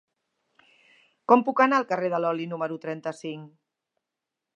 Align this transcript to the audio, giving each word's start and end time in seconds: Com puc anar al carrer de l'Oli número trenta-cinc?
Com 1.31 1.43
puc 1.49 1.61
anar 1.65 1.79
al 1.81 1.85
carrer 1.91 2.09
de 2.13 2.21
l'Oli 2.23 2.47
número 2.55 2.79
trenta-cinc? 2.87 3.53